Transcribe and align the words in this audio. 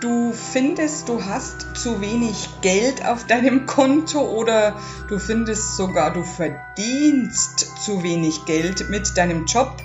Du 0.00 0.32
findest, 0.32 1.10
du 1.10 1.22
hast 1.26 1.76
zu 1.76 2.00
wenig 2.00 2.48
Geld 2.62 3.04
auf 3.04 3.26
deinem 3.26 3.66
Konto 3.66 4.20
oder 4.20 4.74
du 5.08 5.18
findest 5.18 5.76
sogar, 5.76 6.10
du 6.10 6.24
verdienst 6.24 7.84
zu 7.84 8.02
wenig 8.02 8.46
Geld 8.46 8.88
mit 8.88 9.18
deinem 9.18 9.44
Job, 9.44 9.76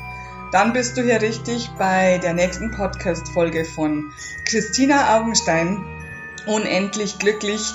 dann 0.53 0.71
bist 0.71 0.95
du 0.95 1.03
hier 1.03 1.21
richtig 1.21 1.69
bei 1.77 2.17
der 2.19 2.33
nächsten 2.33 2.71
Podcast-Folge 2.71 3.65
von 3.65 4.13
Christina 4.45 5.17
Augenstein. 5.17 5.83
Unendlich 6.45 7.19
glücklich. 7.19 7.73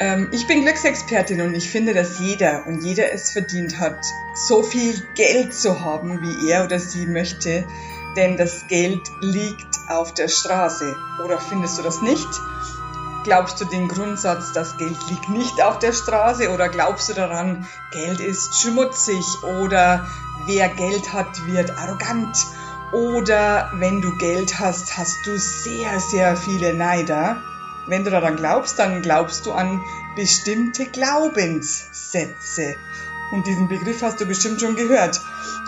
Ähm, 0.00 0.30
ich 0.32 0.46
bin 0.46 0.62
Glücksexpertin 0.62 1.42
und 1.42 1.54
ich 1.54 1.68
finde, 1.68 1.92
dass 1.92 2.20
jeder 2.20 2.66
und 2.66 2.84
jeder 2.84 3.12
es 3.12 3.32
verdient 3.32 3.78
hat, 3.78 3.98
so 4.34 4.62
viel 4.62 4.94
Geld 5.14 5.52
zu 5.52 5.80
haben, 5.84 6.22
wie 6.22 6.50
er 6.50 6.64
oder 6.64 6.78
sie 6.80 7.06
möchte 7.06 7.66
denn 8.16 8.36
das 8.36 8.66
Geld 8.66 9.02
liegt 9.20 9.75
auf 9.88 10.14
der 10.14 10.28
Straße. 10.28 10.96
Oder 11.24 11.38
findest 11.38 11.78
du 11.78 11.82
das 11.82 12.02
nicht? 12.02 12.28
Glaubst 13.24 13.60
du 13.60 13.64
den 13.64 13.88
Grundsatz, 13.88 14.52
das 14.52 14.76
Geld 14.76 14.96
liegt 15.08 15.28
nicht 15.28 15.60
auf 15.60 15.78
der 15.80 15.92
Straße? 15.92 16.50
Oder 16.50 16.68
glaubst 16.68 17.08
du 17.08 17.14
daran, 17.14 17.66
Geld 17.90 18.20
ist 18.20 18.60
schmutzig? 18.60 19.24
Oder 19.42 20.06
wer 20.46 20.68
Geld 20.68 21.12
hat, 21.12 21.46
wird 21.46 21.76
arrogant? 21.76 22.36
Oder 22.92 23.70
wenn 23.74 24.00
du 24.00 24.16
Geld 24.16 24.60
hast, 24.60 24.96
hast 24.96 25.26
du 25.26 25.36
sehr, 25.38 25.98
sehr 25.98 26.36
viele 26.36 26.72
Neider? 26.72 27.42
Wenn 27.88 28.04
du 28.04 28.10
daran 28.10 28.36
glaubst, 28.36 28.78
dann 28.78 29.02
glaubst 29.02 29.44
du 29.46 29.52
an 29.52 29.80
bestimmte 30.14 30.86
Glaubenssätze. 30.86 32.76
Und 33.32 33.46
diesen 33.46 33.68
Begriff 33.68 34.02
hast 34.02 34.20
du 34.20 34.26
bestimmt 34.26 34.60
schon 34.60 34.76
gehört. 34.76 35.20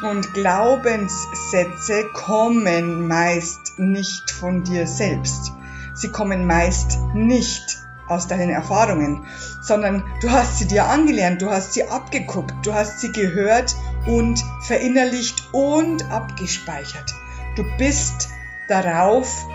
Und 0.03 0.33
Glaubenssätze 0.33 2.05
kommen 2.13 3.09
meist 3.09 3.68
nicht 3.79 4.31
von 4.31 4.65
dir 4.65 4.87
selbst. 4.87 5.53
Sie 5.95 6.09
kommen 6.09 6.47
meist 6.47 6.99
nicht 7.15 7.79
aus 8.09 8.27
deinen 8.27 8.51
Erfahrungen, 8.51 9.27
sondern 9.61 10.05
du 10.23 10.31
hast 10.31 10.59
sie 10.59 10.67
dir 10.67 10.87
angelernt, 10.87 11.43
du 11.43 11.51
hast 11.51 11.75
sie 11.75 11.89
abgeguckt, 11.89 12.55
du 12.65 12.73
hast 12.73 13.01
sie 13.01 13.13
gehört 13.13 13.75
und 14.07 14.43
verinnerlicht 14.63 15.49
und 15.53 16.11
abgespeichert. 16.11 17.15
Du 17.57 17.65
bist 17.77 18.29
darauf, 18.69 19.47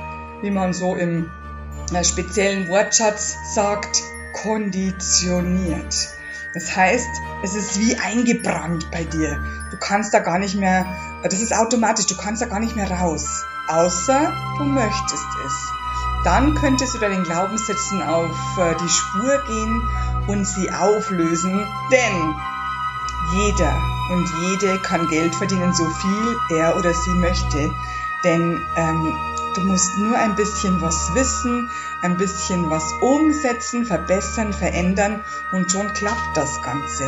wie 0.41 0.51
man 0.51 0.73
so 0.73 0.95
im 0.95 1.29
äh, 1.93 2.03
speziellen 2.03 2.67
Wortschatz 2.69 3.35
sagt, 3.53 4.03
konditioniert. 4.33 6.09
Das 6.53 6.75
heißt, 6.75 7.09
es 7.43 7.55
ist 7.55 7.79
wie 7.79 7.97
eingebrannt 7.97 8.91
bei 8.91 9.03
dir. 9.03 9.43
Du 9.71 9.77
kannst 9.77 10.13
da 10.13 10.19
gar 10.19 10.37
nicht 10.37 10.55
mehr, 10.55 10.85
das 11.23 11.41
ist 11.41 11.53
automatisch, 11.53 12.05
du 12.05 12.15
kannst 12.15 12.41
da 12.41 12.45
gar 12.45 12.59
nicht 12.59 12.75
mehr 12.75 12.91
raus. 12.91 13.43
Außer 13.67 14.31
du 14.57 14.63
möchtest 14.65 15.27
es. 15.45 15.53
Dann 16.23 16.55
könntest 16.55 16.95
du 16.95 16.99
deinen 16.99 17.23
Glaubenssätzen 17.23 18.01
auf 18.01 18.57
äh, 18.57 18.75
die 18.75 18.89
Spur 18.89 19.37
gehen 19.47 19.81
und 20.27 20.45
sie 20.45 20.71
auflösen, 20.71 21.65
denn 21.91 22.35
jeder 23.33 23.73
und 24.11 24.29
jede 24.41 24.79
kann 24.79 25.07
Geld 25.07 25.35
verdienen, 25.35 25.73
so 25.73 25.85
viel 25.85 26.57
er 26.57 26.77
oder 26.77 26.93
sie 26.93 27.13
möchte. 27.15 27.71
Denn 28.23 28.61
ähm, 28.75 29.17
Du 29.55 29.61
musst 29.61 29.99
nur 29.99 30.17
ein 30.17 30.35
bisschen 30.35 30.81
was 30.81 31.13
wissen, 31.13 31.69
ein 32.01 32.17
bisschen 32.17 32.71
was 32.71 32.93
umsetzen, 33.01 33.85
verbessern, 33.85 34.51
verändern 34.51 35.23
und 35.51 35.71
schon 35.71 35.93
klappt 35.93 36.35
das 36.35 36.61
Ganze. 36.63 37.03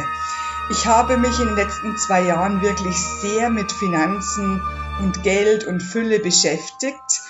Ich 0.69 0.85
habe 0.85 1.17
mich 1.17 1.39
in 1.39 1.47
den 1.47 1.55
letzten 1.55 1.97
zwei 1.97 2.21
Jahren 2.21 2.61
wirklich 2.61 3.03
sehr 3.03 3.49
mit 3.49 3.71
Finanzen 3.71 4.61
und 4.99 5.23
Geld 5.23 5.65
und 5.65 5.81
Fülle 5.81 6.19
beschäftigt, 6.19 7.21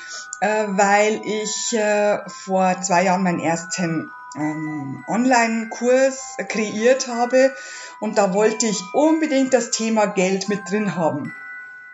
äh, 0.42 0.66
weil 0.68 1.22
ich 1.26 1.74
äh, 1.74 2.20
vor 2.28 2.82
zwei 2.82 3.04
Jahren 3.04 3.24
meinen 3.24 3.40
ersten 3.40 4.12
ähm, 4.38 5.04
Online-Kurs 5.08 6.38
kreiert 6.48 7.08
habe 7.08 7.54
und 8.00 8.18
da 8.18 8.34
wollte 8.34 8.66
ich 8.68 8.82
unbedingt 8.94 9.54
das 9.54 9.72
Thema 9.72 10.06
Geld 10.06 10.50
mit 10.50 10.60
drin 10.70 10.96
haben. 10.96 11.36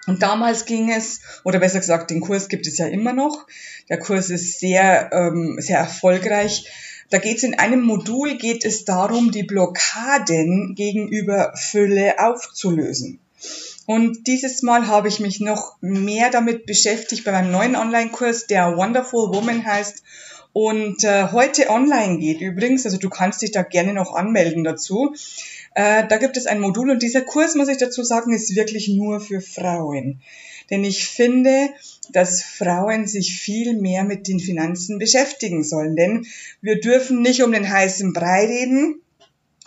Und 0.07 0.23
damals 0.23 0.65
ging 0.65 0.91
es, 0.91 1.21
oder 1.43 1.59
besser 1.59 1.79
gesagt, 1.79 2.09
den 2.09 2.21
Kurs 2.21 2.49
gibt 2.49 2.65
es 2.65 2.77
ja 2.77 2.87
immer 2.87 3.13
noch. 3.13 3.45
Der 3.87 3.99
Kurs 3.99 4.29
ist 4.31 4.59
sehr, 4.59 5.11
ähm, 5.13 5.57
sehr 5.59 5.77
erfolgreich. 5.77 6.67
Da 7.11 7.19
geht 7.19 7.37
es 7.37 7.43
in 7.43 7.59
einem 7.59 7.81
Modul, 7.81 8.37
geht 8.37 8.65
es 8.65 8.83
darum, 8.83 9.31
die 9.31 9.43
Blockaden 9.43 10.73
gegenüber 10.75 11.53
Fülle 11.55 12.15
aufzulösen. 12.17 13.19
Und 13.87 14.27
dieses 14.27 14.61
Mal 14.61 14.87
habe 14.87 15.07
ich 15.07 15.19
mich 15.19 15.39
noch 15.39 15.75
mehr 15.81 16.29
damit 16.29 16.65
beschäftigt 16.65 17.23
bei 17.23 17.31
meinem 17.31 17.51
neuen 17.51 17.75
Online-Kurs, 17.75 18.47
der 18.47 18.77
Wonderful 18.77 19.33
Woman 19.33 19.65
heißt 19.65 20.03
und 20.53 21.03
äh, 21.03 21.31
heute 21.31 21.69
online 21.69 22.19
geht 22.19 22.41
übrigens. 22.41 22.85
Also 22.85 22.97
du 22.97 23.09
kannst 23.09 23.41
dich 23.41 23.51
da 23.51 23.63
gerne 23.63 23.93
noch 23.93 24.13
anmelden 24.13 24.63
dazu. 24.63 25.15
Äh, 25.75 26.05
da 26.07 26.17
gibt 26.17 26.35
es 26.35 26.45
ein 26.45 26.59
Modul 26.59 26.91
und 26.91 27.01
dieser 27.01 27.21
Kurs, 27.21 27.55
muss 27.55 27.69
ich 27.69 27.77
dazu 27.77 28.03
sagen, 28.03 28.33
ist 28.33 28.55
wirklich 28.55 28.89
nur 28.89 29.21
für 29.21 29.39
Frauen. 29.39 30.21
Denn 30.69 30.83
ich 30.83 31.07
finde, 31.07 31.69
dass 32.09 32.43
Frauen 32.43 33.07
sich 33.07 33.39
viel 33.39 33.75
mehr 33.75 34.03
mit 34.03 34.27
den 34.27 34.39
Finanzen 34.39 34.99
beschäftigen 34.99 35.63
sollen. 35.63 35.95
Denn 35.95 36.25
wir 36.61 36.79
dürfen 36.79 37.21
nicht 37.21 37.43
um 37.43 37.51
den 37.51 37.69
heißen 37.69 38.11
Brei 38.11 38.45
reden. 38.45 39.01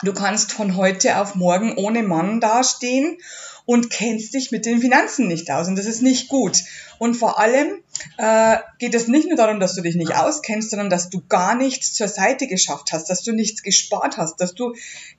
Du 0.03 0.13
kannst 0.13 0.51
von 0.51 0.75
heute 0.75 1.19
auf 1.19 1.35
morgen 1.35 1.77
ohne 1.77 2.03
Mann 2.03 2.41
dastehen 2.41 3.17
und 3.65 3.89
kennst 3.89 4.33
dich 4.33 4.51
mit 4.51 4.65
den 4.65 4.79
Finanzen 4.79 5.27
nicht 5.27 5.49
aus. 5.49 5.67
Und 5.67 5.77
das 5.77 5.85
ist 5.85 6.01
nicht 6.01 6.27
gut. 6.27 6.59
Und 6.99 7.15
vor 7.15 7.39
allem 7.39 7.81
äh, 8.17 8.57
geht 8.77 8.93
es 8.93 9.07
nicht 9.07 9.27
nur 9.27 9.37
darum, 9.37 9.59
dass 9.59 9.73
du 9.73 9.81
dich 9.81 9.95
nicht 9.95 10.15
auskennst, 10.15 10.69
sondern 10.69 10.89
dass 10.89 11.09
du 11.09 11.21
gar 11.27 11.55
nichts 11.55 11.93
zur 11.93 12.07
Seite 12.07 12.47
geschafft 12.47 12.91
hast, 12.91 13.09
dass 13.09 13.23
du 13.23 13.31
nichts 13.31 13.63
gespart 13.63 14.17
hast, 14.17 14.41
dass 14.41 14.53
du 14.53 14.73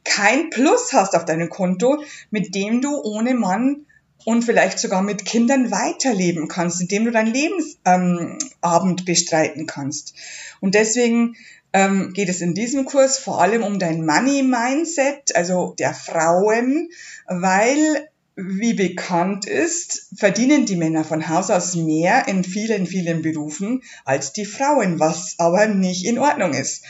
kein 0.04 0.50
Plus 0.50 0.92
hast 0.92 1.16
auf 1.16 1.24
deinem 1.24 1.48
Konto, 1.48 2.02
mit 2.30 2.54
dem 2.54 2.80
du 2.80 3.00
ohne 3.02 3.34
Mann 3.34 3.86
und 4.26 4.42
vielleicht 4.42 4.80
sogar 4.80 5.02
mit 5.02 5.24
Kindern 5.24 5.70
weiterleben 5.70 6.48
kannst, 6.48 6.80
indem 6.80 7.04
du 7.04 7.12
deinen 7.12 7.32
Lebensabend 7.32 9.00
ähm, 9.00 9.04
bestreiten 9.04 9.66
kannst. 9.68 10.14
Und 10.60 10.74
deswegen 10.74 11.36
ähm, 11.72 12.12
geht 12.12 12.28
es 12.28 12.40
in 12.40 12.52
diesem 12.52 12.86
Kurs 12.86 13.18
vor 13.18 13.40
allem 13.40 13.62
um 13.62 13.78
dein 13.78 14.04
Money 14.04 14.42
Mindset, 14.42 15.36
also 15.36 15.76
der 15.78 15.94
Frauen, 15.94 16.90
weil 17.28 18.08
wie 18.34 18.74
bekannt 18.74 19.46
ist, 19.46 20.08
verdienen 20.16 20.66
die 20.66 20.76
Männer 20.76 21.04
von 21.04 21.28
Haus 21.28 21.48
aus 21.48 21.76
mehr 21.76 22.26
in 22.26 22.42
vielen, 22.42 22.88
vielen 22.88 23.22
Berufen 23.22 23.84
als 24.04 24.32
die 24.32 24.44
Frauen, 24.44 24.98
was 24.98 25.36
aber 25.38 25.68
nicht 25.68 26.04
in 26.04 26.18
Ordnung 26.18 26.52
ist. 26.52 26.84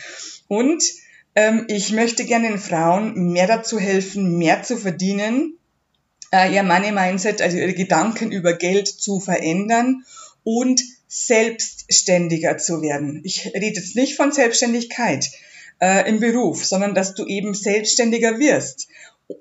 Und 0.48 0.82
ähm, 1.34 1.66
ich 1.68 1.92
möchte 1.92 2.24
gerne 2.24 2.48
den 2.48 2.58
Frauen 2.58 3.30
mehr 3.30 3.46
dazu 3.46 3.78
helfen, 3.78 4.38
mehr 4.38 4.62
zu 4.62 4.78
verdienen, 4.78 5.55
äh, 6.32 6.54
ihr 6.54 6.62
Money 6.62 6.92
Mindset, 6.92 7.40
also 7.42 7.56
ihre 7.56 7.74
Gedanken 7.74 8.32
über 8.32 8.52
Geld 8.52 8.88
zu 8.88 9.20
verändern 9.20 10.04
und 10.44 10.80
selbstständiger 11.08 12.58
zu 12.58 12.82
werden. 12.82 13.20
Ich 13.24 13.46
rede 13.46 13.66
jetzt 13.66 13.96
nicht 13.96 14.16
von 14.16 14.32
Selbstständigkeit 14.32 15.28
äh, 15.80 16.08
im 16.08 16.20
Beruf, 16.20 16.64
sondern 16.64 16.94
dass 16.94 17.14
du 17.14 17.26
eben 17.26 17.54
selbstständiger 17.54 18.38
wirst 18.38 18.88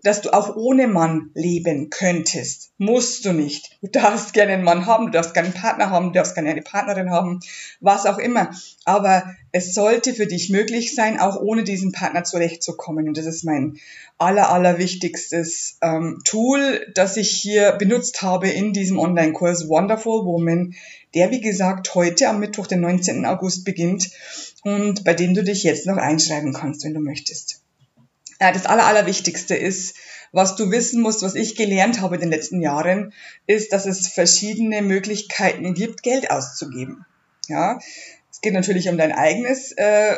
dass 0.02 0.22
du 0.22 0.34
auch 0.34 0.56
ohne 0.56 0.88
Mann 0.88 1.30
leben 1.36 1.92
könntest. 1.92 2.72
Musst 2.78 3.24
du 3.24 3.34
nicht. 3.34 3.78
Du 3.82 3.88
darfst 3.88 4.34
gerne 4.34 4.54
einen 4.54 4.64
Mann 4.64 4.88
haben, 4.88 5.06
du 5.06 5.12
darfst 5.12 5.36
gerne 5.36 5.50
einen 5.50 5.62
Partner 5.62 5.92
haben, 5.92 6.08
du 6.08 6.14
darfst 6.14 6.34
gerne 6.34 6.50
eine 6.50 6.64
Partnerin 6.64 7.12
haben, 7.12 7.40
was 7.82 8.08
auch 8.08 8.18
immer. 8.18 8.50
Aber 8.84 9.36
es 9.52 9.76
sollte 9.76 10.16
für 10.16 10.26
dich 10.26 10.50
möglich 10.50 10.96
sein, 10.96 11.20
auch 11.20 11.40
ohne 11.40 11.64
diesen 11.64 11.92
Partner 11.92 12.24
zurechtzukommen. 12.24 13.08
Und 13.08 13.18
das 13.18 13.28
ist 13.28 13.44
mein 13.44 13.78
aller, 14.18 14.50
aller 14.50 14.80
wichtigstes 14.80 15.78
ähm, 15.82 16.20
Tool, 16.24 16.92
das 16.96 17.16
ich 17.18 17.30
hier 17.30 17.74
benutzt 17.74 18.24
habe 18.24 18.50
in 18.50 18.74
diesem 18.74 18.98
Online-Kurs 18.98 19.70
Wonderful 19.70 20.26
Woman, 20.26 20.74
der, 21.14 21.30
wie 21.32 21.42
gesagt, 21.42 21.94
heute 21.94 22.28
am 22.28 22.40
Mittwoch, 22.40 22.68
den 22.68 22.82
19. 22.82 23.26
August 23.26 23.66
beginnt 23.66 24.10
und 24.64 25.04
bei 25.04 25.14
dem 25.14 25.34
du 25.34 25.44
dich 25.44 25.64
jetzt 25.64 25.86
noch 25.86 25.98
einschreiben 25.98 26.54
kannst, 26.54 26.84
wenn 26.84 26.94
du 26.94 27.00
möchtest. 27.00 27.65
Äh, 28.46 28.54
das 28.54 28.66
Aller, 28.66 28.86
Allerwichtigste 28.86 29.56
ist, 29.56 29.96
was 30.32 30.56
du 30.56 30.72
wissen 30.72 31.02
musst, 31.02 31.22
was 31.22 31.36
ich 31.36 31.56
gelernt 31.56 32.02
habe 32.02 32.16
in 32.16 32.22
den 32.22 32.30
letzten 32.30 32.62
Jahren, 32.62 33.14
ist, 33.48 33.72
dass 33.72 33.86
es 33.86 34.08
verschiedene 34.08 34.82
Möglichkeiten 34.82 35.74
gibt, 35.74 36.04
Geld 36.04 36.30
auszugeben. 36.30 37.06
Ja, 37.48 37.80
es 38.32 38.42
geht 38.42 38.54
natürlich 38.54 38.90
um 38.90 38.98
dein 38.98 39.14
eigenes 39.14 39.72
äh, 39.72 40.16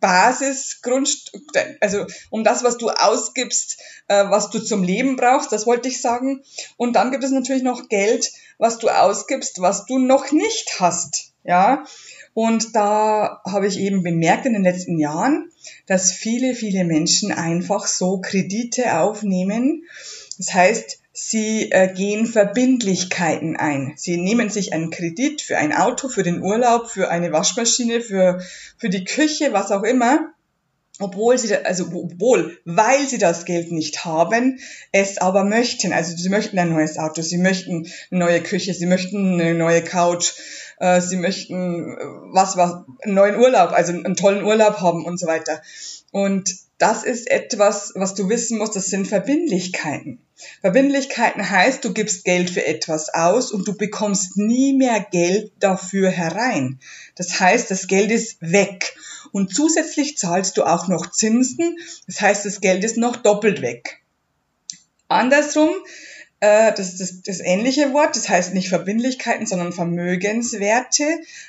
Basisgrundstück, 0.00 1.42
also 1.80 2.06
um 2.30 2.42
das, 2.42 2.64
was 2.64 2.76
du 2.76 2.88
ausgibst, 2.90 3.80
äh, 4.08 4.24
was 4.28 4.50
du 4.50 4.58
zum 4.58 4.82
Leben 4.82 5.16
brauchst, 5.16 5.52
das 5.52 5.66
wollte 5.66 5.88
ich 5.88 6.00
sagen. 6.00 6.42
Und 6.76 6.94
dann 6.94 7.12
gibt 7.12 7.22
es 7.22 7.30
natürlich 7.30 7.62
noch 7.62 7.88
Geld, 7.88 8.32
was 8.58 8.78
du 8.78 8.88
ausgibst, 8.88 9.60
was 9.60 9.86
du 9.86 9.98
noch 9.98 10.32
nicht 10.32 10.80
hast. 10.80 11.32
Ja, 11.44 11.84
und 12.34 12.74
da 12.74 13.40
habe 13.46 13.68
ich 13.68 13.78
eben 13.78 14.02
bemerkt 14.02 14.44
in 14.46 14.54
den 14.54 14.64
letzten 14.64 14.98
Jahren, 14.98 15.52
dass 15.86 16.12
viele, 16.12 16.54
viele 16.54 16.84
Menschen 16.84 17.32
einfach 17.32 17.86
so 17.86 18.18
Kredite 18.20 18.98
aufnehmen. 18.98 19.84
Das 20.38 20.52
heißt, 20.54 20.98
Sie 21.18 21.72
äh, 21.72 21.90
gehen 21.94 22.26
Verbindlichkeiten 22.26 23.56
ein. 23.56 23.94
Sie 23.96 24.18
nehmen 24.18 24.50
sich 24.50 24.74
einen 24.74 24.90
Kredit 24.90 25.40
für 25.40 25.56
ein 25.56 25.72
Auto, 25.72 26.10
für 26.10 26.22
den 26.22 26.42
Urlaub, 26.42 26.90
für 26.90 27.08
eine 27.08 27.32
Waschmaschine, 27.32 28.02
für, 28.02 28.42
für 28.76 28.90
die 28.90 29.04
Küche, 29.04 29.54
was 29.54 29.72
auch 29.72 29.82
immer 29.82 30.34
obwohl 30.98 31.36
sie, 31.36 31.54
also 31.54 31.86
obwohl, 31.92 32.58
weil 32.64 33.06
sie 33.06 33.18
das 33.18 33.44
Geld 33.44 33.70
nicht 33.70 34.04
haben, 34.04 34.60
es 34.92 35.18
aber 35.18 35.44
möchten. 35.44 35.92
Also 35.92 36.16
sie 36.16 36.28
möchten 36.28 36.58
ein 36.58 36.70
neues 36.70 36.98
Auto, 36.98 37.22
sie 37.22 37.38
möchten 37.38 37.86
eine 38.10 38.20
neue 38.20 38.42
Küche, 38.42 38.72
sie 38.72 38.86
möchten 38.86 39.40
eine 39.40 39.54
neue 39.54 39.82
Couch, 39.82 40.32
äh, 40.78 41.00
sie 41.00 41.16
möchten 41.16 41.96
äh, 41.96 42.04
was, 42.32 42.56
was, 42.56 42.84
einen 43.02 43.14
neuen 43.14 43.36
Urlaub, 43.36 43.72
also 43.72 43.92
einen 43.92 44.16
tollen 44.16 44.44
Urlaub 44.44 44.80
haben 44.80 45.04
und 45.04 45.18
so 45.18 45.26
weiter. 45.26 45.62
Und 46.12 46.54
das 46.78 47.04
ist 47.04 47.30
etwas, 47.30 47.92
was 47.94 48.14
du 48.14 48.28
wissen 48.28 48.58
musst, 48.58 48.76
das 48.76 48.86
sind 48.86 49.08
Verbindlichkeiten. 49.08 50.20
Verbindlichkeiten 50.60 51.48
heißt, 51.48 51.82
du 51.84 51.94
gibst 51.94 52.24
Geld 52.24 52.50
für 52.50 52.66
etwas 52.66 53.08
aus 53.14 53.50
und 53.50 53.66
du 53.66 53.74
bekommst 53.74 54.36
nie 54.36 54.74
mehr 54.74 55.00
Geld 55.10 55.52
dafür 55.60 56.10
herein. 56.10 56.78
Das 57.14 57.40
heißt, 57.40 57.70
das 57.70 57.86
Geld 57.86 58.10
ist 58.10 58.36
weg. 58.40 58.94
Und 59.32 59.54
zusätzlich 59.54 60.18
zahlst 60.18 60.58
du 60.58 60.64
auch 60.64 60.88
noch 60.88 61.10
Zinsen. 61.10 61.78
Das 62.06 62.20
heißt, 62.20 62.44
das 62.44 62.60
Geld 62.60 62.84
ist 62.84 62.98
noch 62.98 63.16
doppelt 63.16 63.62
weg. 63.62 64.02
Andersrum, 65.08 65.70
äh, 66.40 66.72
das 66.74 66.96
das, 66.96 67.22
das 67.22 67.40
ähnliche 67.40 67.92
Wort, 67.92 68.16
das 68.16 68.28
heißt 68.28 68.54
nicht 68.54 68.68
Verbindlichkeiten, 68.68 69.46
sondern 69.46 69.72
Vermögenswerte. 69.72 71.04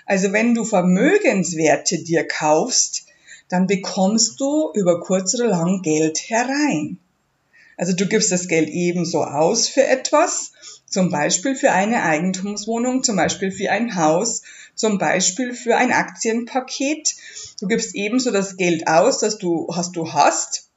Also 0.06 0.32
wenn 0.34 0.54
du 0.54 0.64
Vermögenswerte 0.64 2.04
dir 2.04 2.28
kaufst, 2.28 3.06
dann 3.50 3.68
bekommst 3.68 4.40
du 4.40 4.72
über 4.74 5.00
kurz 5.00 5.34
oder 5.36 5.48
lang 5.48 5.82
Geld 5.82 6.20
herein. 6.30 7.00
Also 7.78 7.94
du 7.94 8.08
gibst 8.08 8.32
das 8.32 8.48
Geld 8.48 8.70
ebenso 8.70 9.24
aus 9.24 9.68
für 9.68 9.86
etwas, 9.86 10.52
zum 10.90 11.12
Beispiel 11.12 11.56
für 11.56 11.72
eine 11.72 12.04
Eigentumswohnung, 12.04 13.04
zum 13.04 13.16
Beispiel 13.16 13.52
für 13.52 13.70
ein 13.70 13.96
Haus, 13.96 14.42
zum 14.74 14.98
Beispiel 14.98 15.54
für 15.54 15.78
ein 15.78 15.92
Aktienpaket. 15.92 17.16
Du 17.60 17.68
gibst 17.68 17.94
ebenso 17.94 18.32
das 18.32 18.58
Geld 18.58 18.88
aus, 18.88 19.20
das 19.20 19.38
du 19.38 19.68
hast, 19.72 19.96
du 19.96 20.12
hast 20.12 20.70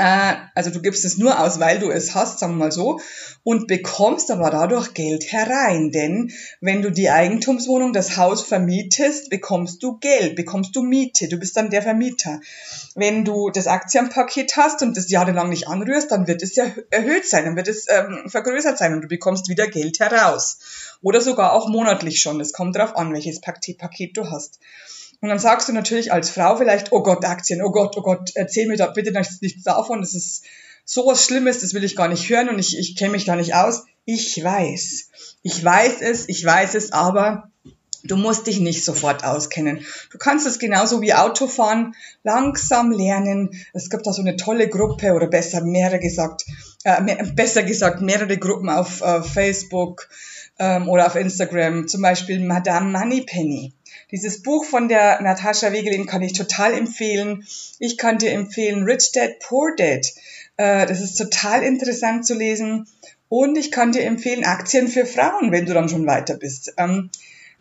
äh, 0.00 0.36
also 0.54 0.70
du 0.70 0.80
gibst 0.80 1.04
es 1.04 1.18
nur 1.18 1.38
aus, 1.38 1.60
weil 1.60 1.78
du 1.78 1.90
es 1.90 2.14
hast, 2.14 2.38
sagen 2.38 2.54
wir 2.54 2.64
mal 2.64 2.72
so, 2.72 3.00
und 3.42 3.68
bekommst 3.68 4.30
aber 4.30 4.50
dadurch 4.50 4.94
Geld 4.94 5.30
herein. 5.30 5.90
Denn 5.90 6.32
wenn 6.62 6.80
du 6.80 6.90
die 6.90 7.10
Eigentumswohnung, 7.10 7.92
das 7.92 8.16
Haus 8.16 8.42
vermietest, 8.42 9.28
bekommst 9.28 9.82
du 9.82 9.98
Geld, 9.98 10.36
bekommst 10.36 10.74
du 10.74 10.82
Miete, 10.82 11.28
du 11.28 11.36
bist 11.36 11.54
dann 11.56 11.68
der 11.68 11.82
Vermieter. 11.82 12.40
Wenn 12.94 13.26
du 13.26 13.50
das 13.50 13.66
Aktienpaket 13.66 14.56
hast 14.56 14.80
und 14.80 14.96
das 14.96 15.10
jahrelang 15.10 15.50
nicht 15.50 15.68
anrührst, 15.68 16.10
dann 16.10 16.26
wird 16.26 16.42
es 16.42 16.56
ja 16.56 16.64
erhöht 16.90 17.26
sein, 17.26 17.44
dann 17.44 17.56
wird 17.56 17.68
es 17.68 17.86
ähm, 17.88 18.22
vergrößert 18.26 18.78
sein 18.78 18.94
und 18.94 19.02
du 19.02 19.08
bekommst 19.08 19.50
wieder 19.50 19.66
Geld 19.66 20.00
heraus. 20.00 20.60
Oder 21.02 21.20
sogar 21.20 21.52
auch 21.52 21.68
monatlich 21.68 22.20
schon. 22.20 22.40
Es 22.40 22.54
kommt 22.54 22.74
darauf 22.74 22.96
an, 22.96 23.12
welches 23.12 23.40
Paket 23.40 24.16
du 24.16 24.30
hast. 24.30 24.60
Und 25.20 25.28
dann 25.28 25.38
sagst 25.38 25.68
du 25.68 25.72
natürlich 25.72 26.12
als 26.12 26.30
Frau 26.30 26.56
vielleicht, 26.56 26.92
oh 26.92 27.02
Gott, 27.02 27.24
Aktien, 27.24 27.62
oh 27.62 27.70
Gott, 27.70 27.94
oh 27.96 28.02
Gott, 28.02 28.30
erzähl 28.34 28.66
mir 28.66 28.76
da 28.76 28.86
bitte 28.86 29.12
nichts 29.12 29.62
davon, 29.62 30.00
das 30.00 30.14
ist 30.14 30.44
sowas 30.84 31.24
Schlimmes, 31.24 31.60
das 31.60 31.74
will 31.74 31.84
ich 31.84 31.94
gar 31.94 32.08
nicht 32.08 32.28
hören 32.28 32.48
und 32.48 32.58
ich, 32.58 32.78
ich 32.78 32.96
kenne 32.96 33.12
mich 33.12 33.24
da 33.24 33.36
nicht 33.36 33.54
aus. 33.54 33.84
Ich 34.06 34.42
weiß. 34.42 35.10
Ich 35.42 35.64
weiß 35.64 36.00
es, 36.00 36.28
ich 36.28 36.44
weiß 36.44 36.74
es, 36.74 36.92
aber 36.92 37.50
du 38.02 38.16
musst 38.16 38.46
dich 38.46 38.60
nicht 38.60 38.84
sofort 38.84 39.24
auskennen. 39.24 39.84
Du 40.10 40.18
kannst 40.18 40.46
es 40.46 40.58
genauso 40.58 41.00
wie 41.00 41.14
Autofahren 41.14 41.94
langsam 42.24 42.90
lernen. 42.90 43.50
Es 43.72 43.90
gibt 43.90 44.06
da 44.06 44.12
so 44.12 44.22
eine 44.22 44.36
tolle 44.36 44.68
Gruppe 44.68 45.12
oder 45.12 45.26
besser 45.26 45.62
mehrere 45.62 46.00
gesagt, 46.00 46.44
äh, 46.84 47.00
mehr, 47.02 47.22
besser 47.34 47.62
gesagt 47.62 48.00
mehrere 48.00 48.38
Gruppen 48.38 48.68
auf 48.68 49.02
äh, 49.02 49.22
Facebook 49.22 50.08
ähm, 50.58 50.88
oder 50.88 51.06
auf 51.06 51.14
Instagram, 51.14 51.88
zum 51.88 52.02
Beispiel 52.02 52.40
Madame 52.40 52.98
Moneypenny. 52.98 53.74
Dieses 54.10 54.42
Buch 54.42 54.64
von 54.64 54.88
der 54.88 55.20
Natascha 55.22 55.72
Wegelin 55.72 56.06
kann 56.06 56.22
ich 56.22 56.32
total 56.32 56.74
empfehlen. 56.74 57.46
Ich 57.78 57.96
kann 57.96 58.18
dir 58.18 58.32
empfehlen 58.32 58.84
Rich 58.84 59.12
Dad, 59.12 59.38
Poor 59.40 59.74
Dad. 59.76 60.06
Äh, 60.56 60.86
das 60.86 61.00
ist 61.00 61.14
total 61.14 61.62
interessant 61.62 62.26
zu 62.26 62.34
lesen. 62.34 62.86
Und 63.28 63.56
ich 63.56 63.70
kann 63.70 63.92
dir 63.92 64.02
empfehlen 64.02 64.44
Aktien 64.44 64.88
für 64.88 65.06
Frauen, 65.06 65.52
wenn 65.52 65.66
du 65.66 65.74
dann 65.74 65.88
schon 65.88 66.06
weiter 66.06 66.34
bist. 66.36 66.74
Ähm, 66.76 67.10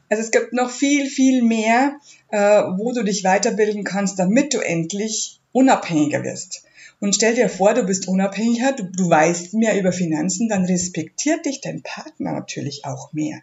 also 0.09 0.23
es 0.23 0.31
gibt 0.31 0.53
noch 0.53 0.71
viel, 0.71 1.05
viel 1.07 1.43
mehr, 1.43 1.99
äh, 2.29 2.39
wo 2.77 2.91
du 2.91 3.03
dich 3.03 3.23
weiterbilden 3.23 3.83
kannst, 3.83 4.17
damit 4.17 4.55
du 4.55 4.59
endlich 4.59 5.39
unabhängiger 5.51 6.23
wirst. 6.23 6.63
Und 6.99 7.15
stell 7.15 7.35
dir 7.35 7.47
vor, 7.47 7.73
du 7.73 7.83
bist 7.83 8.07
unabhängiger, 8.07 8.73
du, 8.73 8.83
du 8.83 9.09
weißt 9.09 9.53
mehr 9.53 9.79
über 9.79 9.91
Finanzen, 9.91 10.49
dann 10.49 10.65
respektiert 10.65 11.45
dich 11.45 11.61
dein 11.61 11.81
Partner 11.81 12.33
natürlich 12.33 12.83
auch 12.85 13.13
mehr, 13.13 13.39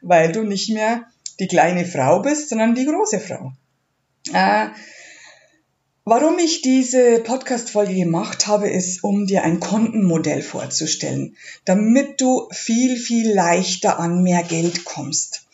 weil 0.00 0.32
du 0.32 0.42
nicht 0.42 0.70
mehr 0.70 1.06
die 1.40 1.48
kleine 1.48 1.84
Frau 1.84 2.20
bist, 2.20 2.48
sondern 2.48 2.74
die 2.74 2.86
große 2.86 3.20
Frau. 3.20 3.52
Äh, 4.32 4.68
warum 6.04 6.38
ich 6.38 6.62
diese 6.62 7.20
Podcast-Folge 7.20 7.94
gemacht 7.94 8.46
habe, 8.46 8.68
ist, 8.68 9.04
um 9.04 9.26
dir 9.26 9.42
ein 9.42 9.60
Kontenmodell 9.60 10.42
vorzustellen, 10.42 11.36
damit 11.64 12.20
du 12.20 12.48
viel, 12.52 12.96
viel 12.96 13.32
leichter 13.32 13.98
an 13.98 14.22
mehr 14.22 14.42
Geld 14.42 14.84
kommst. 14.84 15.46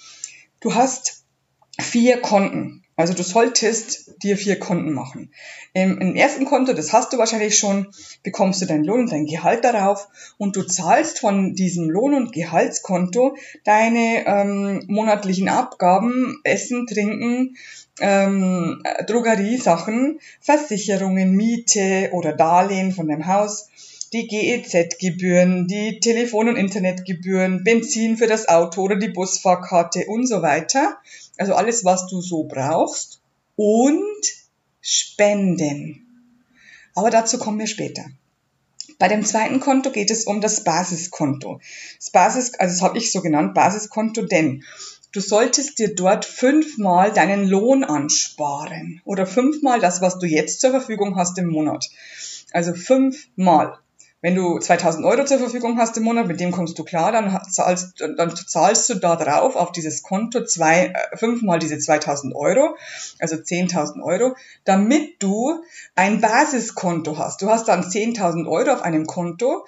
Du 0.60 0.74
hast 0.74 1.24
vier 1.80 2.20
Konten. 2.20 2.83
Also 2.96 3.12
du 3.12 3.24
solltest 3.24 4.22
dir 4.22 4.36
vier 4.36 4.58
Konten 4.58 4.92
machen. 4.92 5.32
Im, 5.72 5.98
Im, 5.98 6.14
ersten 6.14 6.44
Konto, 6.44 6.72
das 6.72 6.92
hast 6.92 7.12
du 7.12 7.18
wahrscheinlich 7.18 7.58
schon, 7.58 7.88
bekommst 8.22 8.62
du 8.62 8.66
deinen 8.66 8.84
Lohn 8.84 9.00
und 9.00 9.12
dein 9.12 9.26
Gehalt 9.26 9.64
darauf 9.64 10.08
und 10.38 10.54
du 10.54 10.62
zahlst 10.62 11.18
von 11.18 11.54
diesem 11.54 11.90
Lohn- 11.90 12.14
und 12.14 12.32
Gehaltskonto 12.32 13.36
deine 13.64 14.24
ähm, 14.26 14.84
monatlichen 14.86 15.48
Abgaben, 15.48 16.40
Essen, 16.44 16.86
Trinken, 16.86 17.56
ähm, 18.00 18.82
Drogeriesachen, 19.06 20.20
Versicherungen, 20.40 21.32
Miete 21.32 22.10
oder 22.12 22.32
Darlehen 22.32 22.92
von 22.92 23.08
deinem 23.08 23.26
Haus, 23.26 23.70
die 24.14 24.28
GEZ-Gebühren, 24.28 25.66
die 25.66 25.98
Telefon- 25.98 26.48
und 26.48 26.56
Internetgebühren, 26.56 27.64
Benzin 27.64 28.16
für 28.16 28.28
das 28.28 28.48
Auto 28.48 28.80
oder 28.82 28.96
die 28.96 29.08
Busfahrkarte 29.08 30.06
und 30.06 30.26
so 30.28 30.40
weiter. 30.40 30.98
Also 31.36 31.54
alles, 31.54 31.84
was 31.84 32.06
du 32.06 32.20
so 32.20 32.44
brauchst. 32.44 33.20
Und 33.56 34.24
Spenden. 34.80 36.06
Aber 36.94 37.10
dazu 37.10 37.38
kommen 37.38 37.58
wir 37.58 37.66
später. 37.66 38.04
Bei 38.98 39.08
dem 39.08 39.24
zweiten 39.24 39.58
Konto 39.58 39.90
geht 39.90 40.10
es 40.10 40.24
um 40.24 40.40
das 40.40 40.62
Basiskonto. 40.62 41.60
Das 41.98 42.10
Basis, 42.10 42.54
also 42.54 42.74
das 42.74 42.82
habe 42.82 42.98
ich 42.98 43.10
so 43.10 43.20
genannt, 43.20 43.54
Basiskonto, 43.54 44.22
denn 44.22 44.62
du 45.10 45.20
solltest 45.20 45.78
dir 45.78 45.94
dort 45.94 46.24
fünfmal 46.24 47.12
deinen 47.12 47.48
Lohn 47.48 47.82
ansparen 47.82 49.00
oder 49.04 49.26
fünfmal 49.26 49.80
das, 49.80 50.00
was 50.00 50.18
du 50.18 50.26
jetzt 50.26 50.60
zur 50.60 50.70
Verfügung 50.70 51.16
hast 51.16 51.36
im 51.38 51.48
Monat. 51.48 51.90
Also 52.52 52.74
fünfmal. 52.74 53.78
Wenn 54.24 54.36
du 54.36 54.58
2000 54.58 55.04
Euro 55.04 55.26
zur 55.26 55.38
Verfügung 55.38 55.76
hast 55.76 55.98
im 55.98 56.04
Monat, 56.04 56.26
mit 56.26 56.40
dem 56.40 56.50
kommst 56.50 56.78
du 56.78 56.82
klar, 56.82 57.12
dann 57.12 57.38
zahlst, 57.50 58.02
dann 58.16 58.34
zahlst 58.34 58.88
du 58.88 58.94
da 58.94 59.16
drauf 59.16 59.54
auf 59.54 59.70
dieses 59.70 60.02
Konto 60.02 60.46
zwei, 60.46 60.94
äh, 60.94 61.16
fünfmal 61.18 61.58
diese 61.58 61.78
2000 61.78 62.34
Euro, 62.34 62.74
also 63.18 63.36
10.000 63.36 64.02
Euro, 64.02 64.34
damit 64.64 65.22
du 65.22 65.62
ein 65.94 66.22
Basiskonto 66.22 67.18
hast. 67.18 67.42
Du 67.42 67.50
hast 67.50 67.68
dann 67.68 67.82
10.000 67.82 68.48
Euro 68.48 68.72
auf 68.72 68.80
einem 68.80 69.06
Konto, 69.06 69.66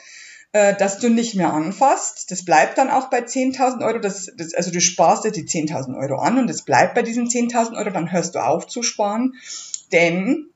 äh, 0.53 0.75
das 0.75 1.01
du 1.01 1.11
nicht 1.11 1.35
mehr 1.35 1.53
anfasst. 1.53 2.31
Das 2.31 2.43
bleibt 2.43 2.79
dann 2.79 2.89
auch 2.89 3.11
bei 3.11 3.19
10.000 3.19 3.85
Euro. 3.85 3.99
Das, 3.99 4.33
das, 4.39 4.55
also 4.55 4.71
du 4.71 4.81
sparst 4.81 5.25
dir 5.25 5.33
die 5.33 5.45
10.000 5.45 5.99
Euro 5.99 6.19
an 6.19 6.39
und 6.39 6.49
es 6.49 6.63
bleibt 6.63 6.95
bei 6.95 7.03
diesen 7.03 7.29
10.000 7.29 7.77
Euro. 7.77 7.91
Dann 7.91 8.11
hörst 8.11 8.35
du 8.35 8.39
auf 8.39 8.67
zu 8.67 8.83
sparen, 8.83 9.35
denn 9.93 10.49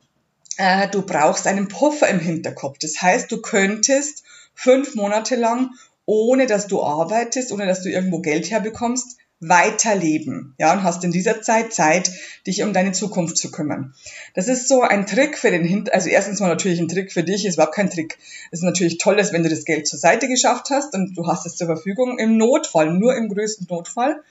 äh, 0.57 0.88
du 0.88 1.02
brauchst 1.02 1.47
einen 1.47 1.69
Puffer 1.69 2.09
im 2.09 2.21
Hinterkopf. 2.21 2.78
Das 2.78 3.00
heißt, 3.00 3.30
du 3.30 3.40
könntest 3.40 4.25
fünf 4.54 4.95
Monate 4.95 5.37
lang, 5.37 5.71
ohne 6.07 6.47
dass 6.47 6.66
du 6.66 6.83
arbeitest, 6.83 7.52
ohne 7.52 7.66
dass 7.66 7.83
du 7.83 7.88
irgendwo 7.88 8.21
Geld 8.21 8.50
herbekommst, 8.50 9.16
weiterleben. 9.40 10.54
Ja, 10.59 10.73
und 10.73 10.82
hast 10.82 11.02
in 11.02 11.12
dieser 11.12 11.40
Zeit 11.40 11.73
Zeit, 11.73 12.12
dich 12.47 12.62
um 12.62 12.73
deine 12.73 12.92
Zukunft 12.92 13.38
zu 13.38 13.50
kümmern. 13.50 13.94
Das 14.35 14.49
ist 14.49 14.68
so 14.68 14.82
ein 14.82 15.06
Trick 15.06 15.38
für 15.38 15.50
den 15.50 15.64
Hinter, 15.64 15.94
also 15.94 16.09
erstens 16.09 16.40
mal 16.40 16.49
natürlich 16.49 16.78
ein 16.78 16.88
Trick 16.88 17.11
für 17.11 17.25
dich, 17.25 17.47
ist 17.47 17.54
überhaupt 17.54 17.75
kein 17.75 17.90
Trick. 17.90 18.18
Es 18.50 18.61
ist 18.61 18.64
natürlich 18.64 18.99
toll, 18.99 19.16
dass 19.16 19.32
wenn 19.32 19.42
du 19.42 19.49
das 19.49 19.64
Geld 19.64 19.87
zur 19.87 19.99
Seite 19.99 20.28
geschafft 20.28 20.68
hast 20.70 20.94
und 20.94 21.16
du 21.16 21.26
hast 21.26 21.47
es 21.47 21.56
zur 21.56 21.66
Verfügung 21.66 22.18
im 22.18 22.37
Notfall, 22.37 22.92
nur 22.92 23.16
im 23.16 23.28
größten 23.28 23.66
Notfall. 23.70 24.23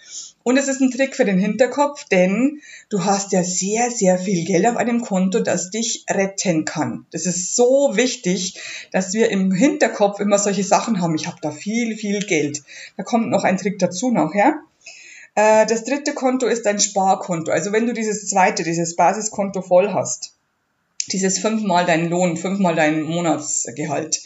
Und 0.44 0.58
es 0.58 0.68
ist 0.68 0.80
ein 0.80 0.92
Trick 0.92 1.16
für 1.16 1.26
den 1.26 1.38
Hinterkopf, 1.38 2.06
denn 2.06 2.62
du 2.90 3.04
hast 3.04 3.32
ja 3.34 3.44
sehr, 3.44 3.92
sehr 3.92 4.18
viel 4.18 4.46
Geld 4.46 4.66
auf 4.68 4.78
einem 4.78 5.02
Konto, 5.02 5.40
das 5.40 5.70
dich 5.70 6.06
retten 6.10 6.66
kann. 6.66 7.06
Das 7.12 7.26
ist 7.26 7.56
so 7.56 7.92
wichtig, 7.96 8.60
dass 8.92 9.14
wir 9.14 9.30
im 9.32 9.52
Hinterkopf 9.52 10.20
immer 10.20 10.38
solche 10.38 10.64
Sachen 10.64 11.02
haben. 11.02 11.16
Ich 11.16 11.28
habe 11.28 11.38
da 11.42 11.52
viel, 11.52 11.96
viel 11.98 12.20
Geld. 12.20 12.64
Da 12.96 13.04
kommt 13.04 13.30
noch 13.30 13.44
ein 13.44 13.58
Trick 13.58 13.80
dazu 13.80 14.12
nachher. 14.12 14.50
Äh, 14.50 14.79
das 15.66 15.84
dritte 15.84 16.14
Konto 16.14 16.46
ist 16.48 16.66
ein 16.68 16.80
Sparkonto. 16.80 17.52
Also 17.52 17.72
wenn 17.72 17.86
du 17.86 17.94
dieses 17.94 18.28
zweite, 18.28 18.64
dieses 18.64 18.96
Basiskonto 18.96 19.62
voll 19.62 19.94
hast, 19.94 20.34
dieses 21.12 21.40
fünfmal 21.40 21.86
dein 21.86 22.10
Lohn, 22.10 22.38
fünfmal 22.38 22.76
dein 22.76 23.04
Monatsgehalt, 23.04 24.22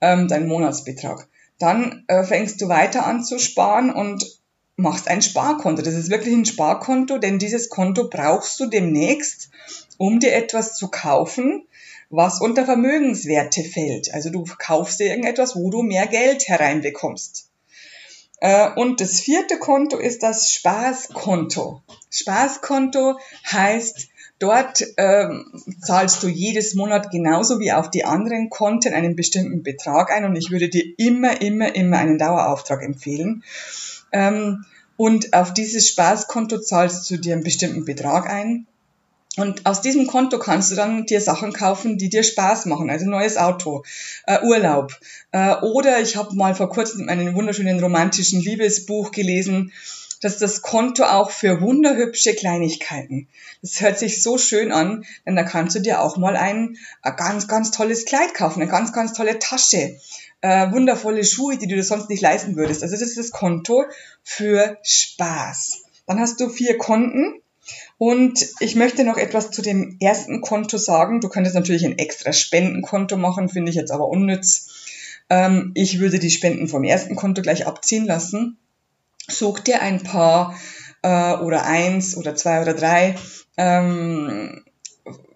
ähm, 0.00 0.28
dein 0.28 0.46
Monatsbetrag, 0.46 1.28
Dann 1.58 2.04
äh, 2.08 2.24
fängst 2.24 2.60
du 2.60 2.68
weiter 2.68 3.06
an 3.06 3.22
zu 3.24 3.38
sparen 3.38 3.92
und 3.92 4.24
machst 4.76 5.08
ein 5.08 5.22
Sparkonto. 5.22 5.82
Das 5.82 5.94
ist 5.94 6.10
wirklich 6.10 6.34
ein 6.34 6.44
Sparkonto, 6.44 7.18
denn 7.18 7.38
dieses 7.38 7.68
Konto 7.68 8.08
brauchst 8.08 8.58
du 8.58 8.66
demnächst, 8.66 9.50
um 9.96 10.18
dir 10.18 10.34
etwas 10.34 10.76
zu 10.76 10.88
kaufen, 10.88 11.66
was 12.10 12.40
unter 12.40 12.64
Vermögenswerte 12.64 13.62
fällt. 13.62 14.12
Also 14.12 14.30
du 14.30 14.44
kaufst 14.58 15.00
dir 15.00 15.06
irgendetwas, 15.06 15.56
wo 15.56 15.70
du 15.70 15.82
mehr 15.82 16.06
Geld 16.06 16.48
hereinbekommst. 16.48 17.48
Äh, 18.44 18.68
und 18.76 19.00
das 19.00 19.20
vierte 19.20 19.58
Konto 19.58 19.96
ist 19.96 20.22
das 20.22 20.50
Spaßkonto. 20.50 21.80
Spaßkonto 22.10 23.18
heißt, 23.50 24.08
dort 24.38 24.84
ähm, 24.98 25.62
zahlst 25.80 26.22
du 26.22 26.28
jedes 26.28 26.74
Monat 26.74 27.10
genauso 27.10 27.58
wie 27.58 27.72
auf 27.72 27.90
die 27.90 28.04
anderen 28.04 28.50
Konten 28.50 28.92
einen 28.92 29.16
bestimmten 29.16 29.62
Betrag 29.62 30.12
ein 30.12 30.26
und 30.26 30.36
ich 30.36 30.50
würde 30.50 30.68
dir 30.68 30.84
immer, 30.98 31.40
immer, 31.40 31.74
immer 31.74 31.96
einen 31.96 32.18
Dauerauftrag 32.18 32.82
empfehlen. 32.82 33.42
Ähm, 34.12 34.66
und 34.98 35.32
auf 35.32 35.54
dieses 35.54 35.88
Spaßkonto 35.88 36.60
zahlst 36.60 37.10
du 37.10 37.16
dir 37.16 37.32
einen 37.32 37.44
bestimmten 37.44 37.86
Betrag 37.86 38.28
ein 38.28 38.66
und 39.36 39.66
aus 39.66 39.80
diesem 39.80 40.06
Konto 40.06 40.38
kannst 40.38 40.70
du 40.70 40.76
dann 40.76 41.06
dir 41.06 41.20
Sachen 41.20 41.52
kaufen, 41.52 41.98
die 41.98 42.08
dir 42.08 42.22
Spaß 42.22 42.66
machen, 42.66 42.90
also 42.90 43.06
neues 43.06 43.36
Auto, 43.36 43.84
äh, 44.26 44.40
Urlaub. 44.42 44.92
Äh, 45.32 45.56
oder 45.56 46.00
ich 46.00 46.16
habe 46.16 46.34
mal 46.36 46.54
vor 46.54 46.70
kurzem 46.70 47.08
einen 47.08 47.34
wunderschönen 47.34 47.80
romantischen 47.80 48.40
Liebesbuch 48.40 49.10
gelesen, 49.10 49.72
dass 50.20 50.38
das 50.38 50.62
Konto 50.62 51.04
auch 51.04 51.30
für 51.30 51.60
wunderhübsche 51.60 52.34
Kleinigkeiten. 52.34 53.28
Das 53.60 53.80
hört 53.80 53.98
sich 53.98 54.22
so 54.22 54.38
schön 54.38 54.72
an, 54.72 55.04
denn 55.26 55.36
da 55.36 55.42
kannst 55.42 55.76
du 55.76 55.80
dir 55.80 56.00
auch 56.00 56.16
mal 56.16 56.36
ein, 56.36 56.78
ein 57.02 57.16
ganz, 57.16 57.48
ganz 57.48 57.72
tolles 57.72 58.04
Kleid 58.06 58.32
kaufen, 58.34 58.62
eine 58.62 58.70
ganz, 58.70 58.92
ganz 58.92 59.12
tolle 59.12 59.38
Tasche, 59.38 59.98
äh, 60.40 60.70
wundervolle 60.72 61.24
Schuhe, 61.24 61.58
die 61.58 61.66
du 61.66 61.74
dir 61.74 61.84
sonst 61.84 62.08
nicht 62.08 62.22
leisten 62.22 62.56
würdest. 62.56 62.82
Also 62.82 62.94
das 62.94 63.02
ist 63.02 63.18
das 63.18 63.30
Konto 63.32 63.84
für 64.22 64.78
Spaß. 64.82 65.82
Dann 66.06 66.20
hast 66.20 66.40
du 66.40 66.48
vier 66.48 66.78
Konten 66.78 67.40
und 67.98 68.44
ich 68.60 68.74
möchte 68.74 69.04
noch 69.04 69.16
etwas 69.16 69.50
zu 69.50 69.62
dem 69.62 69.96
ersten 70.00 70.40
Konto 70.40 70.76
sagen. 70.76 71.20
Du 71.20 71.28
könntest 71.28 71.54
natürlich 71.54 71.84
ein 71.84 71.98
extra 71.98 72.32
Spendenkonto 72.32 73.16
machen, 73.16 73.48
finde 73.48 73.70
ich 73.70 73.76
jetzt 73.76 73.92
aber 73.92 74.08
unnütz. 74.08 74.68
Ähm, 75.30 75.72
ich 75.74 76.00
würde 76.00 76.18
die 76.18 76.30
Spenden 76.30 76.68
vom 76.68 76.84
ersten 76.84 77.16
Konto 77.16 77.42
gleich 77.42 77.66
abziehen 77.66 78.06
lassen. 78.06 78.58
Such 79.28 79.60
dir 79.60 79.80
ein 79.80 80.02
paar 80.02 80.58
äh, 81.02 81.34
oder 81.34 81.64
eins 81.64 82.16
oder 82.16 82.34
zwei 82.34 82.60
oder 82.60 82.74
drei 82.74 83.16
ähm, 83.56 84.64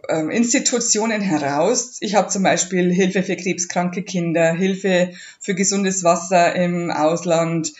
ähm, 0.08 0.30
Institutionen 0.30 1.20
heraus. 1.20 1.99
Ich 2.00 2.14
habe 2.14 2.28
zum 2.28 2.42
Beispiel 2.42 2.92
Hilfe 2.92 3.23
für 3.23 3.37
krebskranke 3.37 4.02
Kinder, 4.02 4.52
Hilfe 4.52 5.12
für 5.40 5.54
gesundes 5.54 6.02
Wasser 6.02 6.54
im 6.56 6.90
Ausland, 6.90 7.73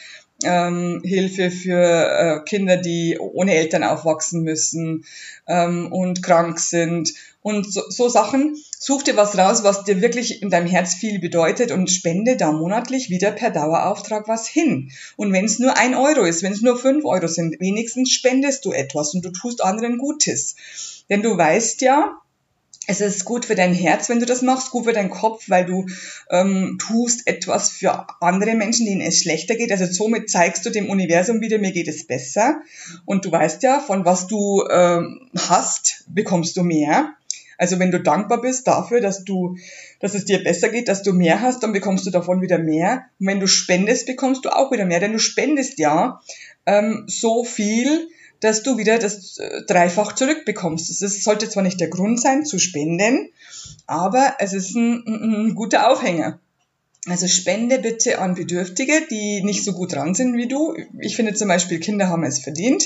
ähm, 0.45 1.01
Hilfe 1.05 1.51
für 1.51 1.81
äh, 1.81 2.45
Kinder, 2.45 2.77
die 2.77 3.19
ohne 3.19 3.55
Eltern 3.55 3.83
aufwachsen 3.83 4.43
müssen 4.43 5.05
ähm, 5.47 5.93
und 5.93 6.23
krank 6.23 6.61
sind 6.61 7.13
und 7.43 7.73
so, 7.73 7.83
so 7.89 8.09
Sachen. 8.09 8.57
Such 8.81 9.03
dir 9.03 9.17
was 9.17 9.37
raus, 9.37 9.65
was 9.65 9.85
dir 9.85 10.01
wirklich 10.01 10.41
in 10.41 10.51
deinem 10.51 10.69
Herz 10.69 10.95
viel 10.95 11.19
bedeutet 11.19 11.73
und 11.73 11.91
spende 11.91 12.37
da 12.37 12.53
monatlich 12.53 13.11
wieder 13.11 13.33
per 13.33 13.51
Dauerauftrag 13.51 14.29
was 14.29 14.47
hin. 14.47 14.93
Und 15.17 15.33
wenn 15.33 15.47
es 15.47 15.59
nur 15.59 15.77
ein 15.77 15.95
Euro 15.95 16.25
ist, 16.25 16.43
wenn 16.43 16.53
es 16.53 16.63
nur 16.63 16.79
fünf 16.79 17.05
Euro 17.05 17.27
sind, 17.27 17.59
wenigstens 17.59 18.13
spendest 18.13 18.65
du 18.65 18.73
etwas 18.73 19.15
und 19.15 19.25
du 19.25 19.31
tust 19.31 19.65
anderen 19.65 19.99
Gutes. 19.99 20.55
Denn 21.11 21.23
du 21.23 21.37
weißt 21.37 21.81
ja, 21.81 22.21
es 22.89 23.03
ist 23.03 23.27
gut 23.27 23.45
für 23.45 23.55
dein 23.55 23.75
Herz, 23.75 24.09
wenn 24.09 24.19
du 24.19 24.25
das 24.25 24.41
machst, 24.41 24.71
gut 24.71 24.87
für 24.87 24.95
deinen 24.95 25.11
Kopf, 25.11 25.45
weil 25.49 25.67
du 25.67 25.85
ähm, 26.31 26.79
tust 26.81 27.27
etwas 27.27 27.69
für 27.69 28.07
andere 28.23 28.55
Menschen, 28.55 28.87
denen 28.87 29.03
es 29.03 29.21
schlechter 29.21 29.57
geht. 29.57 29.71
Also 29.71 29.85
somit 29.85 30.31
zeigst 30.31 30.65
du 30.65 30.71
dem 30.71 30.89
Universum 30.89 31.43
wieder, 31.43 31.59
mir 31.59 31.73
geht 31.73 31.87
es 31.87 32.07
besser. 32.07 32.63
Und 33.05 33.27
du 33.27 33.31
weißt 33.31 33.63
ja, 33.63 33.81
von 33.81 34.07
was 34.07 34.27
du 34.27 34.65
ähm, 34.71 35.29
hast, 35.37 36.05
bekommst 36.09 36.57
du 36.57 36.63
mehr. 36.63 37.13
Also 37.59 37.79
wenn 37.79 37.91
du 37.91 38.01
dankbar 38.01 38.41
bist 38.41 38.67
dafür, 38.67 39.03
dass 39.03 39.23
du, 39.23 39.59
dass 40.01 40.15
es 40.15 40.25
dir 40.25 40.43
besser 40.43 40.71
geht, 40.71 40.89
dass 40.89 41.03
du 41.03 41.13
mehr 41.13 41.43
hast, 41.43 41.63
dann 41.63 41.73
bekommst 41.73 42.07
du 42.07 42.11
davon 42.11 42.41
wieder 42.41 42.57
mehr. 42.57 43.05
Und 43.21 43.27
wenn 43.27 43.41
du 43.41 43.47
spendest, 43.47 44.07
bekommst 44.07 44.47
du 44.47 44.49
auch 44.49 44.73
wieder 44.73 44.87
mehr, 44.87 45.01
denn 45.01 45.13
du 45.13 45.19
spendest 45.19 45.79
ja 45.79 46.23
ähm, 46.65 47.05
so 47.07 47.45
viel, 47.45 48.09
dass 48.41 48.63
du 48.63 48.79
wieder 48.79 48.99
das 48.99 49.39
äh, 49.39 49.63
dreifach 49.67 50.15
zurückbekommst. 50.15 50.91
Ist, 50.91 51.25
sollte 51.25 51.49
zwar 51.49 51.63
nicht 51.63 51.81
der 51.81 51.89
Grund 51.89 52.21
sein 52.21 52.45
zu 52.45 52.59
spenden, 52.59 53.31
aber 53.87 54.37
es 54.39 54.53
ist 54.53 54.75
ein, 54.75 55.05
ein, 55.07 55.55
guter 55.55 55.91
Aufhänger. 55.91 56.39
Also 57.07 57.27
spende 57.27 57.79
bitte 57.79 58.19
an 58.19 58.35
Bedürftige, 58.35 59.07
die 59.11 59.43
nicht 59.43 59.65
so 59.65 59.73
gut 59.73 59.95
dran 59.95 60.15
sind 60.15 60.37
wie 60.37 60.49
du. 60.49 60.77
Ich 61.01 61.17
finde 61.17 61.35
zum 61.35 61.49
Beispiel, 61.49 61.81
Kinder 61.81 62.09
haben 62.09 62.25
es 62.25 62.39
verdient, 62.39 62.85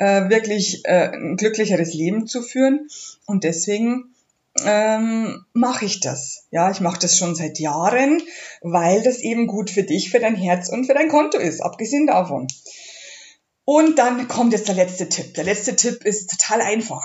äh, 0.00 0.28
wirklich 0.28 0.84
äh, 0.84 1.10
ein 1.12 1.36
glücklicheres 1.36 1.94
Leben 1.94 2.26
zu 2.26 2.42
führen. 2.42 2.88
Und 3.26 3.44
deswegen 3.44 4.14
ähm, 4.64 5.44
mache 5.52 5.84
ich 5.84 6.00
das. 6.00 6.46
Ja, 6.50 6.70
ich 6.70 6.80
mache 6.80 7.00
das 7.00 7.16
schon 7.16 7.34
seit 7.34 7.58
Jahren, 7.58 8.22
weil 8.60 9.02
das 9.02 9.18
eben 9.18 9.46
gut 9.46 9.70
für 9.70 9.82
dich, 9.82 10.10
für 10.10 10.20
dein 10.20 10.36
Herz 10.36 10.68
und 10.68 10.86
für 10.86 10.94
dein 10.94 11.08
Konto 11.08 11.38
ist, 11.38 11.60
abgesehen 11.60 12.06
davon. 12.06 12.46
Und 13.64 13.98
dann 13.98 14.28
kommt 14.28 14.52
jetzt 14.52 14.68
der 14.68 14.74
letzte 14.74 15.08
Tipp. 15.08 15.34
Der 15.34 15.44
letzte 15.44 15.74
Tipp 15.76 16.04
ist 16.04 16.30
total 16.30 16.60
einfach. 16.60 17.04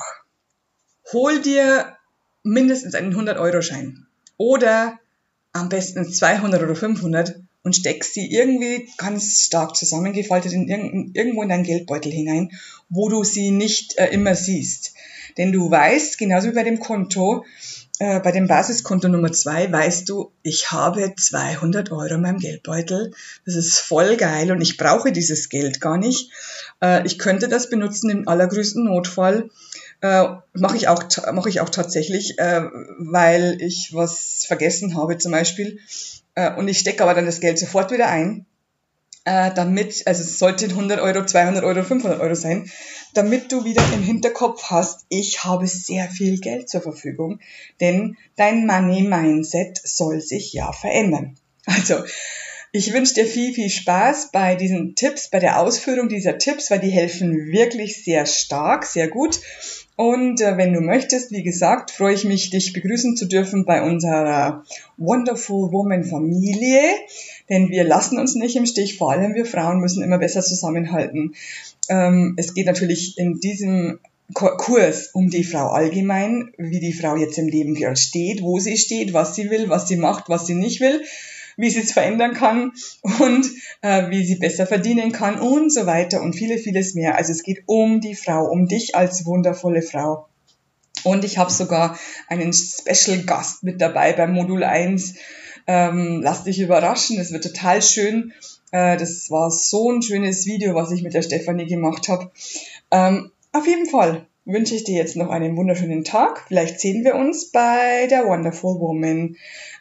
Hol 1.14 1.42
dir 1.42 1.98
mindestens 2.44 2.96
einen 2.96 3.16
100-Euro-Schein 3.16 4.06
oder 4.38 5.00
am 5.54 5.70
besten 5.70 6.12
200 6.12 6.62
oder 6.62 6.76
500 6.76 7.40
und 7.64 7.76
steck 7.76 8.04
sie 8.04 8.32
irgendwie 8.32 8.90
ganz 8.98 9.42
stark 9.42 9.76
zusammengefaltet 9.76 10.54
in 10.54 10.68
irgend, 10.68 11.16
irgendwo 11.16 11.44
in 11.44 11.50
deinen 11.50 11.64
Geldbeutel 11.64 12.12
hinein, 12.12 12.52
wo 12.90 13.10
du 13.10 13.24
sie 13.24 13.52
nicht 13.52 13.98
äh, 13.98 14.08
immer 14.08 14.36
siehst. 14.36 14.94
Denn 15.38 15.52
du 15.52 15.70
weißt, 15.70 16.18
genauso 16.18 16.50
wie 16.50 16.56
bei 16.56 16.64
dem 16.64 16.80
Konto, 16.80 17.46
äh, 18.00 18.20
bei 18.22 18.32
dem 18.32 18.48
Basiskonto 18.48 19.10
Nummer 19.10 19.32
zwei 19.32 19.72
weißt 19.72 20.08
du, 20.10 20.32
ich 20.42 20.72
habe 20.72 21.14
200 21.16 21.92
Euro 21.92 22.16
in 22.16 22.22
meinem 22.22 22.40
Geldbeutel. 22.40 23.12
Das 23.46 23.56
ist 23.56 23.80
voll 23.80 24.16
geil 24.16 24.52
und 24.52 24.62
ich 24.62 24.78
brauche 24.78 25.12
dieses 25.12 25.50
Geld 25.50 25.82
gar 25.82 25.98
nicht. 25.98 26.32
Äh, 26.82 27.06
ich 27.06 27.20
könnte 27.20 27.50
das 27.50 27.70
benutzen 27.70 28.10
im 28.10 28.28
allergrößten 28.28 28.86
Notfall. 28.86 29.50
Äh, 30.02 30.28
mache 30.54 30.78
ich 30.78 30.88
auch 30.88 31.04
mache 31.34 31.50
ich 31.50 31.60
auch 31.60 31.70
tatsächlich, 31.70 32.40
äh, 32.40 32.64
weil 33.00 33.58
ich 33.62 33.94
was 33.94 34.46
vergessen 34.48 34.96
habe 34.96 35.18
zum 35.18 35.34
Beispiel 35.34 35.80
äh, 36.36 36.56
und 36.56 36.70
ich 36.70 36.80
stecke 36.80 37.04
aber 37.04 37.14
dann 37.14 37.26
das 37.26 37.42
Geld 37.42 37.60
sofort 37.60 37.92
wieder 37.92 38.08
ein 38.08 38.46
äh, 39.26 39.52
damit, 39.54 40.08
also 40.08 40.24
es 40.24 40.40
sollte 40.40 40.66
100 40.66 41.00
Euro, 41.02 41.26
200 41.26 41.64
Euro, 41.64 41.84
500 41.84 42.20
Euro 42.20 42.36
sein, 42.36 42.72
damit 43.14 43.52
du 43.52 43.66
wieder 43.66 43.84
im 43.94 44.04
Hinterkopf 44.04 44.64
hast, 44.70 45.06
ich 45.10 45.44
habe 45.44 45.68
sehr 45.68 46.10
viel 46.10 46.40
Geld 46.40 46.70
zur 46.70 46.82
Verfügung, 46.82 47.40
denn 47.80 48.18
dein 48.36 48.66
Money-Mindset 48.66 49.80
soll 49.84 50.22
sich 50.22 50.54
ja 50.54 50.72
verändern. 50.72 51.36
Also, 51.66 52.04
ich 52.72 52.94
wünsche 52.94 53.16
dir 53.16 53.26
viel, 53.26 53.54
viel 53.54 53.70
Spaß 53.70 54.30
bei 54.32 54.54
diesen 54.54 54.94
Tipps, 54.94 55.30
bei 55.30 55.40
der 55.40 55.60
Ausführung 55.60 56.08
dieser 56.08 56.38
Tipps, 56.38 56.70
weil 56.70 56.80
die 56.80 56.92
helfen 56.92 57.52
wirklich 57.52 58.04
sehr 58.04 58.28
stark, 58.28 58.86
sehr 58.86 59.08
gut. 59.08 59.40
Und 59.96 60.40
äh, 60.40 60.56
wenn 60.56 60.72
du 60.74 60.80
möchtest, 60.80 61.32
wie 61.32 61.44
gesagt, 61.44 61.92
freue 61.92 62.14
ich 62.14 62.26
mich, 62.26 62.52
dich 62.52 62.72
begrüßen 62.72 63.18
zu 63.18 63.26
dürfen 63.26 63.66
bei 63.66 63.82
unserer 63.82 64.64
Wonderful 64.98 65.74
Woman 65.74 66.06
Familie. 66.06 66.82
Denn 67.50 67.70
wir 67.70 67.84
lassen 67.84 68.20
uns 68.20 68.36
nicht 68.36 68.56
im 68.56 68.66
Stich, 68.66 68.98
vor 68.98 69.12
allem 69.12 69.34
wir 69.34 69.46
Frauen 69.46 69.80
müssen 69.80 70.04
immer 70.04 70.20
besser 70.20 70.42
zusammenhalten. 70.42 71.34
Ähm, 71.90 72.36
es 72.38 72.54
geht 72.54 72.68
natürlich 72.68 73.18
in 73.18 73.40
diesem 73.40 74.00
Kurs 74.34 75.10
um 75.14 75.30
die 75.32 75.44
Frau 75.44 75.70
allgemein, 75.70 76.52
wie 76.58 76.80
die 76.80 76.94
Frau 76.94 77.16
jetzt 77.16 77.40
im 77.40 77.48
Leben 77.48 77.74
gerade 77.74 77.96
steht, 77.96 78.44
wo 78.44 78.60
sie 78.60 78.78
steht, 78.78 79.14
was 79.14 79.34
sie 79.36 79.50
will, 79.50 79.70
was 79.70 79.88
sie 79.88 79.96
macht, 79.98 80.30
was 80.30 80.46
sie 80.46 80.54
nicht 80.54 80.82
will 80.82 81.02
wie 81.60 81.70
sie 81.70 81.82
es 81.82 81.92
verändern 81.92 82.34
kann 82.34 82.72
und 83.20 83.46
äh, 83.82 84.10
wie 84.10 84.24
sie 84.24 84.36
besser 84.36 84.66
verdienen 84.66 85.12
kann 85.12 85.40
und 85.40 85.74
so 85.74 85.86
weiter 85.86 86.22
und 86.22 86.34
viele, 86.34 86.58
vieles 86.58 86.96
mehr. 86.96 87.18
Also 87.18 87.34
es 87.34 87.44
geht 87.44 87.64
um 87.66 88.00
die 88.00 88.16
Frau, 88.16 88.46
um 88.46 88.68
dich 88.68 88.96
als 88.96 89.26
wundervolle 89.26 89.82
Frau. 89.82 90.30
Und 91.04 91.26
ich 91.26 91.38
habe 91.38 91.52
sogar 91.52 92.00
einen 92.30 92.54
Special 92.54 93.20
Gast 93.24 93.64
mit 93.64 93.82
dabei 93.82 94.14
beim 94.14 94.34
Modul 94.34 94.64
1. 94.64 95.16
Ähm, 95.72 96.22
lass 96.24 96.46
dich 96.46 96.60
überraschen, 96.60 97.20
es 97.20 97.32
wird 97.32 97.44
total 97.44 97.84
schön. 97.84 98.34
Äh, 98.72 98.98
das 98.98 99.30
war 99.30 99.52
so 99.52 99.92
ein 99.92 100.02
schönes 100.02 100.48
Video, 100.48 100.74
was 100.74 100.90
ich 100.90 101.04
mit 101.04 101.14
der 101.14 101.22
Stefanie 101.22 101.68
gemacht 101.68 102.10
habe. 102.10 102.32
Ähm, 102.90 103.30
auf 103.52 103.68
jeden 103.68 103.86
Fall 103.86 104.26
wünsche 104.46 104.74
ich 104.74 104.84
dir 104.84 104.96
jetzt 104.96 105.16
noch 105.16 105.30
einen 105.30 105.56
wunderschönen 105.56 106.04
Tag. 106.04 106.46
Vielleicht 106.48 106.80
sehen 106.80 107.04
wir 107.04 107.14
uns 107.14 107.52
bei 107.52 108.08
der 108.10 108.26
Wonderful 108.26 108.80
Woman 108.80 109.36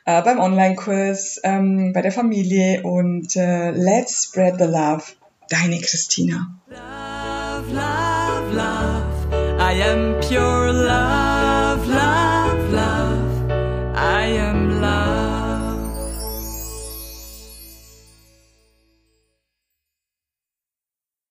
äh, 0.04 0.20
beim 0.20 0.40
Online-Kurs, 0.40 1.40
ähm, 1.42 1.94
bei 1.94 2.02
der 2.02 2.12
Familie 2.12 2.82
und 2.82 3.34
äh, 3.36 3.70
let's 3.70 4.24
spread 4.24 4.56
the 4.58 4.66
love. 4.66 5.04
Deine 5.48 5.80
Christina. 5.80 6.54
Love, 6.68 7.72
love, 7.72 8.54
love. 8.54 9.58
I 9.58 9.82
am 9.90 10.20
pure. 10.20 11.17